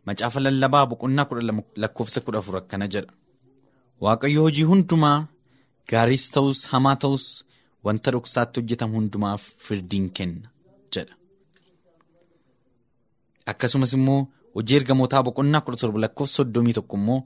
macaafa 0.07 0.41
lallabaa 0.45 0.87
boqonnaa 0.93 1.25
kudha 1.33 1.43
lama 1.49 1.63
lakkoofsa 1.85 2.21
kudha 2.29 2.39
afur 2.45 2.57
akkana 2.63 2.87
jedha. 2.95 3.13
Waaqayyo 4.05 4.41
hojii 4.47 4.67
hundumaa. 4.73 5.19
Gaariis 5.91 6.25
ta'us 6.35 6.59
hamaa 6.73 6.97
ta'us 7.03 7.25
wanta 7.85 8.11
dhoksaatti 8.15 8.61
hojjetamu 8.61 8.95
hundumaaf 9.01 9.43
firdiin 9.67 10.09
kenna 10.17 10.49
jedha. 10.97 11.15
Akkasumas 13.51 13.93
immoo 13.97 14.21
hojii 14.55 14.77
ergamootaa 14.81 15.23
boqonnaa 15.27 15.61
kudha 15.65 15.79
torba 15.83 15.99
lakkoofsa 16.05 16.37
soddomii 16.41 16.75
tokko 16.79 16.97
immoo 17.01 17.21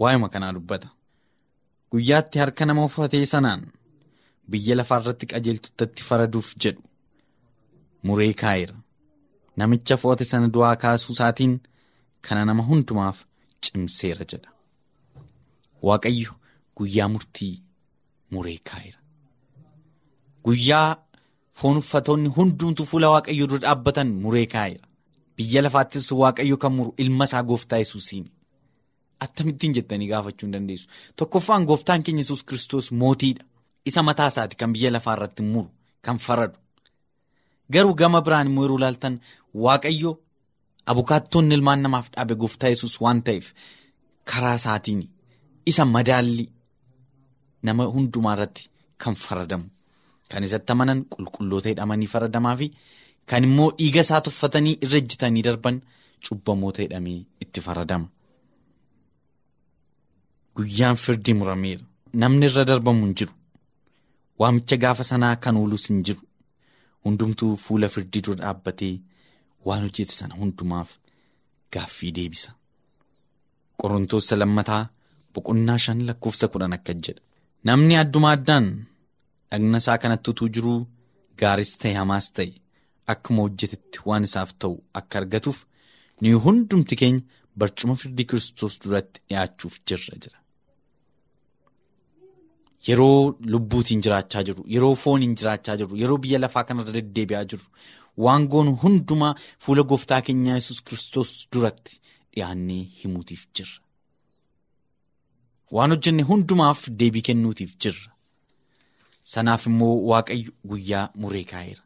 waa'ima 0.00 0.28
kanaa 0.34 0.52
dubbata. 0.56 0.88
Guyyaatti 1.90 2.38
harka 2.42 2.66
nama 2.66 2.84
uffatee 2.88 3.26
sanaan 3.32 3.62
biyya 4.50 4.76
lafaa 4.78 4.98
irratti 5.00 5.26
qajeeltuttatti 5.32 6.02
faraduuf 6.08 6.48
jedhu 6.64 6.82
muree 8.06 8.32
kaa'eera. 8.42 8.74
Namicha 9.56 9.96
fo'ate 10.02 10.24
sana 10.30 10.48
du'aa 10.54 10.76
kaasuu 10.82 11.12
isaatiin 11.16 11.54
kana 12.28 12.44
nama 12.44 12.62
hundumaaf 12.68 13.18
cimseera 13.62 14.24
jedha. 14.32 14.50
Waaqayyo 15.86 16.32
guyyaa 16.76 17.08
murtii. 17.14 17.54
Muree 18.30 18.58
kaa'eera. 18.70 18.98
Guyyaa 20.44 20.96
foon 21.58 21.76
uffatoonni 21.82 22.28
hundumtuu 22.36 22.86
fuula 22.90 23.08
waaqayyoo 23.14 23.48
dura 23.50 23.62
dhaabbatan 23.64 24.08
muree 24.24 24.46
kaa'eera. 24.54 24.86
Biyya 25.36 25.62
lafaattis 25.62 26.06
waaqayyo 26.12 26.56
kan 26.62 26.72
muru 26.76 26.94
ilma 26.98 27.24
isaa 27.24 27.42
gooftaa 27.42 27.78
yesuusiini. 27.82 28.30
Akkamittiin 29.24 29.74
jettanii 29.76 30.08
gaafachuu 30.08 30.46
hin 30.46 30.52
dandeessu. 30.52 30.88
Tokkoffaan 31.16 31.64
gooftaan 31.70 32.02
keenya 32.02 32.20
yesus 32.24 32.42
kiristoos 32.42 32.92
mootiidha. 32.92 33.44
Isa 33.84 34.02
mataa 34.02 34.28
isaati 34.32 34.56
kan 34.56 34.72
biyya 34.72 34.90
lafaa 34.92 35.14
irratti 35.16 35.42
muru, 35.42 35.68
kan 36.02 36.18
faradu. 36.18 36.58
Garuu 37.72 37.94
gama 37.94 38.20
biraan 38.22 38.46
immoo 38.50 38.64
yeroo 38.64 38.78
ilaaltan 38.78 39.20
waaqayyo 39.64 40.12
abukaattoonni 40.92 41.54
ilmaan 41.54 41.82
namaaf 41.82 42.06
dhaabe 42.14 42.34
gooftaa 42.42 42.68
yesus 42.74 42.94
waan 43.00 43.22
ta'eef 43.22 43.46
karaa 44.32 44.54
isaatiin 44.60 45.00
isa 45.66 45.84
madaalli. 45.84 46.44
Nama 47.62 47.84
hundumaa 47.94 48.34
irratti 48.36 48.68
kan 49.04 49.14
faradamu 49.24 49.66
kan 50.32 50.44
isatti 50.44 50.72
amanan 50.72 51.00
qulqulloota 51.14 51.68
jedhamanii 51.72 52.06
faradamaa 52.14 52.56
fi 52.60 52.66
kan 53.30 53.44
immoo 53.48 53.70
dhiiga 53.78 54.00
isaa 54.06 54.20
tuffatanii 54.26 54.78
irra 54.84 54.98
ejjitanii 55.02 55.42
darban 55.48 55.76
cubbamoota 56.28 56.82
jedhamee 56.84 57.18
itti 57.44 57.60
faradama. 57.66 58.08
Guyyaan 60.56 60.96
firdii 61.04 61.34
murameera. 61.40 61.84
Namni 62.20 62.46
irra 62.48 62.64
darbamu 62.70 63.04
hin 63.06 63.14
jiru. 63.20 63.32
Waamicha 64.40 64.76
gaafa 64.84 65.04
sanaa 65.10 65.36
kan 65.36 65.56
oolus 65.56 65.88
hin 65.90 66.02
jiru. 66.06 66.22
Hundumtuu 67.04 67.52
fuula 67.64 67.88
firdii 67.94 68.22
dura 68.26 68.38
dhaabbatee 68.42 68.94
waan 69.66 69.82
hojjete 69.86 70.12
sana 70.18 70.34
hundumaaf 70.40 70.90
gaaffii 71.72 72.12
deebisa. 72.18 72.50
Qorontoos 73.80 74.30
lammataa 74.42 74.82
boqonnaa 75.34 75.78
shan 75.84 76.00
lakkoofsa 76.08 76.48
kudhan 76.52 76.72
akka 76.78 76.94
jedha. 76.94 77.22
Namni 77.64 77.96
adduma 78.02 78.30
addaan 78.36 78.66
dhagna 79.50 79.78
isaa 79.82 79.98
kanatti 80.02 80.30
utuu 80.30 80.48
jiruu 80.54 80.80
gaaris 81.40 81.72
ta'e 81.80 81.94
hamaas 82.00 82.26
ta'e 82.36 82.52
akkuma 83.12 83.42
hojjetetti 83.46 83.98
waan 84.08 84.24
isaaf 84.28 84.50
ta'u 84.64 84.74
akka 85.00 85.18
argatuuf 85.22 85.58
ni 86.20 86.32
hundumti 86.46 86.96
keenya 87.02 87.22
barcuma 87.62 87.94
firdii 88.00 88.26
kiristoos 88.30 88.74
duratti 88.84 89.20
dhiyaachuuf 89.28 89.76
jirra 89.88 90.16
jira. 90.24 90.38
Yeroo 92.88 93.36
lubbuutiin 93.52 94.02
jiraachaa 94.06 94.42
jiru, 94.48 94.64
yeroo 94.74 94.94
fooniin 95.04 95.34
jiraachaa 95.40 95.76
jiru, 95.80 95.96
yeroo 96.02 96.18
biyya 96.24 96.38
lafaa 96.42 96.64
kanarra 96.68 96.92
deddeebi'aa 96.96 97.44
jiru, 97.52 97.64
waan 98.24 98.44
goonu 98.52 98.74
hundumaa 98.82 99.32
fuula 99.64 99.82
gooftaa 99.92 100.20
keenyaa 100.28 100.58
yesus 100.60 100.82
kiristoos 100.90 101.32
duratti 101.52 101.98
dhiyaannee 102.34 102.82
himuutiif 103.00 103.46
jirra. 103.56 103.80
Waan 105.74 105.90
hojjenne 105.96 106.22
hundumaaf 106.30 106.84
deebii 107.00 107.24
kennuutiif 107.30 107.72
jirra. 107.82 108.12
Sanaaf 109.32 109.66
immoo 109.72 109.94
waaqayyo 110.12 110.52
guyyaa 110.70 111.08
muree 111.22 111.44
kaa'eera. 111.52 111.82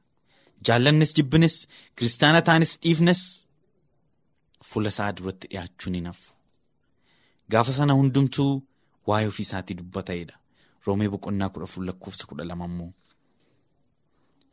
Jaallannis 0.66 1.14
jibbines 1.16 1.56
kiristaana 1.96 2.42
taanis 2.42 2.72
dhiifnes 2.82 3.20
fuula 4.68 4.88
isaa 4.94 5.12
duratti 5.12 5.46
dhiyaachuu 5.50 5.90
ni 5.92 6.00
nafu. 6.00 6.32
Gaafa 7.50 7.72
sana 7.72 7.92
hundumtuu 7.98 8.62
waa'ee 9.06 9.26
ofii 9.30 9.42
isaatii 9.48 9.74
dubbata'edha. 9.78 10.34
Roomee 10.86 11.08
boqonnaa 11.14 11.48
kudha 11.52 11.64
afur 11.68 11.84
lakkoofsa 11.84 12.26
kudha 12.26 12.44
lama 12.44 12.64
immoo. 12.70 12.92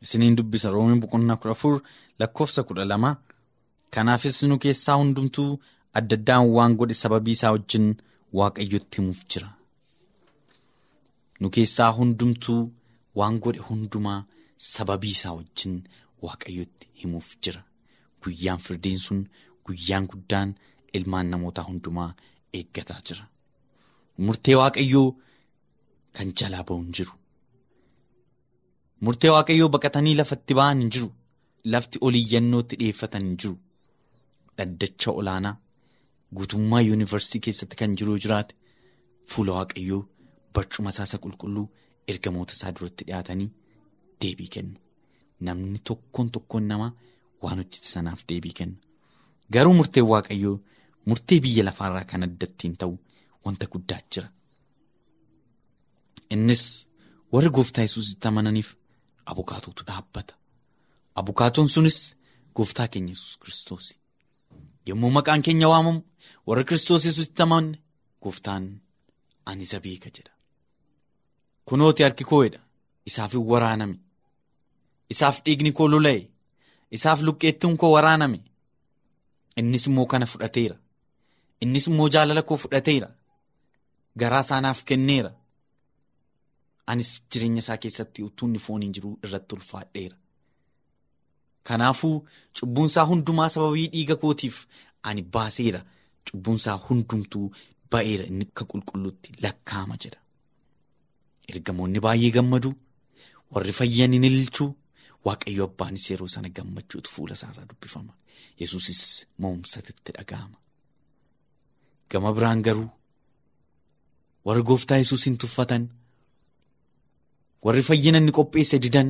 Isiniin 0.02 0.36
dubbisa 0.36 0.70
roomee 0.70 1.00
boqonnaa 1.02 1.36
kudha 1.36 1.52
afur 1.56 1.80
lakkoofsa 2.18 2.62
kudha 2.62 2.84
lama. 2.84 3.10
Kanaafis 3.90 4.42
nu 4.42 4.58
keessaa 4.58 4.96
hundumtuu 5.00 5.50
adda 5.98 6.16
addaan 6.16 6.48
waan 6.56 6.74
godhe 6.78 6.94
sababii 6.94 7.32
isaa 7.38 7.52
wajjin 7.54 7.86
waaqayyotti 8.38 8.96
himuuf 9.00 9.20
jira. 9.30 9.48
Nu 11.40 11.50
keessaa 11.50 11.92
hundumtuu 11.98 12.62
waan 13.18 13.38
godhe 13.44 13.60
hundumaa 13.68 14.20
sababii 14.58 15.10
isaa 15.16 15.32
wajjin 15.38 15.74
waaqayyotti 16.22 16.86
himuuf 17.02 17.28
jira. 17.42 17.62
Guyyaan 18.22 18.58
firdiin 18.66 18.98
sun 18.98 19.20
guyyaan 19.66 20.06
guddaan 20.12 20.54
ilmaan 20.94 21.30
namootaa 21.30 21.64
hundumaa 21.68 22.10
eeggataa 22.60 23.00
jira. 23.10 23.24
Murtee 24.26 24.56
waaqayyoo 24.60 25.08
kan 26.16 26.32
jalaa 26.40 26.64
ba'u 26.68 26.80
hin 26.82 26.92
jiru. 26.98 27.12
Murtee 29.06 29.30
waaqayyoo 29.36 29.68
baqatanii 29.74 30.14
lafatti 30.20 30.54
ba'an 30.58 30.80
hin 30.82 30.90
jiru. 30.96 31.08
Lafti 31.74 31.98
oliiyyannootti 32.08 32.76
dhiyeeffatan 32.80 33.22
hin 33.28 33.36
jiru. 33.42 33.56
Dhaddacha 34.58 35.10
olaanaa 35.22 35.56
guutummaa 36.38 36.80
yuunivarsiitii 36.86 37.40
keessatti 37.46 37.76
kan 37.82 37.94
jiru 38.00 38.16
jiraate 38.24 38.54
fuula 39.34 39.52
waaqayyoo 39.58 40.00
barcuma 40.54 40.90
isaa 40.94 41.20
qulqulluu 41.26 41.66
ergamoota 42.14 42.52
isaa 42.58 42.72
duratti 42.78 43.04
dhiyaatanii 43.10 43.48
deebii 44.22 44.48
kennu. 44.54 44.76
Namni 45.46 45.78
tokkoon 45.88 46.30
tokkoon 46.34 46.64
namaa 46.70 46.92
waan 47.42 47.56
hojjete 47.60 47.88
sanaaf 47.94 48.20
deebii 48.28 48.52
kenna. 48.58 48.76
Garuu 49.52 49.74
murteen 49.78 50.06
waaqayyoo 50.12 50.56
murtee 51.06 51.40
biyya 51.44 51.64
lafaarraa 51.64 52.04
kan 52.10 52.22
adda 52.26 52.46
ittiin 52.50 52.74
ta'u 52.80 52.94
wanta 53.44 53.66
guddaa 53.72 54.00
jira. 54.12 54.28
Innis 56.34 56.64
warri 57.32 57.50
gooftaa 57.56 57.82
yesuusitti 57.86 58.28
amananiif 58.28 58.74
abukaatootu 59.30 59.82
dhaabbata. 59.88 60.34
Abukaatoon 61.20 61.68
sunis 61.68 61.98
gooftaa 62.56 62.88
keenya 62.92 63.12
yesus 63.14 63.36
kiristoos. 63.40 63.86
Yommuu 64.88 65.10
maqaan 65.16 65.42
keenya 65.46 65.68
waamamu 65.72 66.00
warri 66.46 66.64
kiristoos 66.68 67.04
yesuusitti 67.04 67.42
amanne 67.42 67.78
gooftaan 68.22 68.64
ani 69.46 69.62
isa 69.62 69.80
beeka 69.80 70.10
jedha. 70.16 70.32
Kunooti 71.68 72.02
harki 72.02 72.24
koo'edha. 72.24 72.60
Isaaf 73.08 73.32
hin 73.32 73.46
waraaname. 73.50 73.96
Isaaf 75.12 75.42
dhiigni 75.44 75.72
koo 75.72 75.88
lola'e. 75.88 76.20
Isaaf 76.96 77.20
luqqeettiin 77.26 77.76
koo 77.80 77.92
waraaname. 77.94 78.38
Innis 79.60 79.86
immoo 79.86 80.06
kana 80.06 80.26
fudhateera. 80.26 80.76
Innis 81.62 81.86
immoo 81.90 82.08
jaalala 82.14 82.42
koo 82.42 82.56
fudhateera. 82.62 83.08
Garaa 84.20 84.40
isaanaaf 84.46 84.84
kenneera. 84.88 85.30
Anis 86.86 87.10
jireenya 87.30 87.58
isaa 87.64 87.76
keessatti 87.82 88.22
utuu 88.22 88.46
inni 88.48 88.58
fooniin 88.66 88.92
jiru 88.96 89.18
irratti 89.24 89.54
ulfaadheera. 89.54 90.16
Kanaafuu 91.62 92.26
cubbuunsaa 92.60 93.04
hundumaa 93.10 93.48
sababii 93.54 93.88
dhiiga 93.94 94.16
kootiif 94.16 94.56
ani 95.02 95.22
baaseera. 95.22 95.80
Cubbuunsaa 96.30 96.76
hundumtuu 96.88 97.46
ba'eera 97.90 98.24
inni 98.30 98.44
akka 98.48 98.64
qulqulluutti 98.72 99.28
lakkaa'ama 99.42 99.96
jedha. 100.04 100.20
Ergamoonni 101.52 102.00
baay'ee 102.06 102.30
gammadu. 102.36 102.70
Warri 103.52 103.72
fayyan 103.72 104.10
ni 104.10 104.16
ililchuu. 104.30 104.70
Waaqayyo 105.26 105.64
abbaanis 105.68 106.04
yeroo 106.10 106.28
sana 106.34 106.48
gammachuutu 106.56 107.10
fuula 107.14 107.34
isaarraa 107.38 107.66
dubbifama. 107.70 108.12
Yesuusis 108.60 109.00
mo'umsatti 109.42 109.92
dhaga'ama. 110.16 110.56
Gama 112.10 112.30
biraan 112.36 112.62
garuu 112.66 112.88
warri 114.46 114.62
gooftaa 114.68 114.98
yesuusin 115.02 115.36
tuffatan 115.42 115.84
warri 117.64 117.82
fayyina 117.88 118.18
inni 118.22 118.32
qopheesse 118.38 118.78
didan 118.84 119.08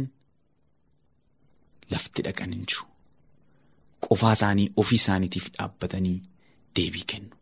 lafti 1.92 2.20
dhaqan 2.26 2.52
hin 2.56 2.64
jiru. 2.70 2.84
Qofaa 4.06 4.32
isaanii 4.38 4.68
ofii 4.82 4.98
isaaniitiif 5.02 5.46
dhaabbatanii 5.54 6.18
deebii 6.76 7.04
kennu. 7.12 7.34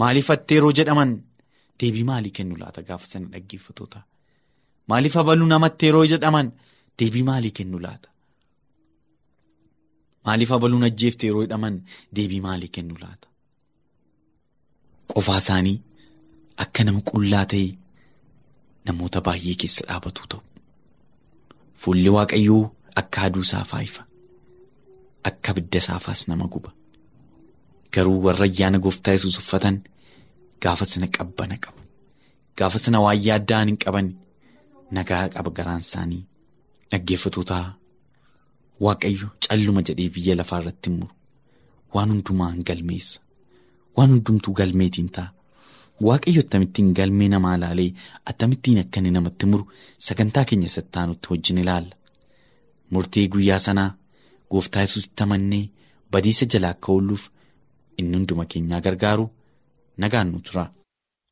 Maaliif 0.00 0.28
atteeroo 0.34 0.72
jedhaman 0.78 1.10
deebii 1.80 2.04
maalii 2.10 2.34
kennu 2.38 2.56
laata 2.62 2.82
gaafa 2.88 3.06
sana 3.12 3.26
dhaggeeffatoota? 3.34 4.00
Maaliif 4.88 5.16
abaluu 5.22 5.46
namatti 5.52 5.86
yeroo 5.88 6.04
jedhaman 6.12 6.52
deebii 6.98 7.22
maalii 7.28 7.50
kennu 7.58 7.78
laata? 7.86 8.08
Maaliif 10.26 10.50
abaluun 10.56 10.84
ajjeefte 10.88 11.26
yeroo 11.26 11.42
jedhaman 11.46 11.76
deebii 12.16 12.40
maalii 12.46 12.68
kennu 12.76 12.94
laata? 13.02 13.28
Qofaa 15.12 15.38
isaanii 15.42 15.76
akka 16.64 16.84
nama 16.84 17.00
qullaa 17.10 17.44
ta'e 17.52 17.66
namoota 18.86 19.20
baay'ee 19.28 19.54
keessa 19.62 19.82
dhaabatu 19.88 20.22
ta'u. 20.32 20.42
Fuulli 21.80 22.10
Waaqayyoo 22.16 22.62
akka 23.00 23.18
aduu 23.28 23.44
saafaa 23.52 23.82
ifa. 23.88 24.02
Akka 25.28 25.48
abidda 25.52 25.80
saafaas 25.86 26.20
nama 26.28 26.46
guba. 26.54 26.70
Garuu 27.94 28.18
warra 28.26 28.46
ayyaana 28.48 28.78
gooftaa 28.84 29.12
yesuus 29.16 29.38
uffatan 29.42 29.76
gaafa 30.62 30.84
sana 30.92 31.06
qabbana 31.16 31.56
qabu. 31.64 31.80
Gaafa 32.58 32.78
sana 32.84 32.98
waan 33.04 33.20
yaadda'an 33.26 33.68
hin 33.70 33.78
qaban 33.84 34.08
nagaa 34.98 35.24
qaba 35.34 35.50
garaan 35.58 35.82
isaanii. 35.86 36.22
Dhaggeeffatootaa 36.90 37.64
Waaqayyo 38.84 39.28
calluma 39.48 39.82
jedhee 39.88 40.08
biyya 40.14 40.34
lafaa 40.36 40.60
irratti 40.62 40.90
muru. 40.90 41.12
Waan 41.94 42.10
hundumaa 42.12 42.52
galmeessa. 42.68 43.20
Waan 43.96 44.10
hundumtuu 44.14 44.52
galmeetiin 44.60 45.08
ta'a. 45.16 45.32
Waaqayyo 46.06 46.40
akkamittiin 46.44 46.90
galmee 46.98 47.28
namaa 47.34 47.54
ilaalee 47.58 47.88
akkamittiin 48.32 48.78
akka 48.82 49.00
inni 49.00 49.10
namatti 49.16 49.46
muru 49.52 49.64
sagantaa 50.08 50.44
keenya 50.50 50.68
sattaanutti 50.74 51.28
wajjin 51.30 51.58
ilaalla. 51.64 51.94
Murtee 52.90 53.26
guyyaa 53.28 53.58
sanaa 53.68 53.90
gooftaa 54.50 54.82
yesuusitti 54.86 55.22
amannee 55.26 55.64
badiisa 56.12 56.44
jalaa 56.54 56.70
akka 56.76 56.92
oolluuf 56.92 57.24
inni 57.98 58.16
hunduma 58.18 58.44
keenyaa 58.52 58.80
gargaaru 58.88 59.26
nagaan 60.04 60.28
nu 60.32 60.40
tura. 60.50 60.66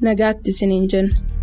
nagaatti 0.00 0.50
isiniin 0.50 0.88
jenna. 0.92 1.35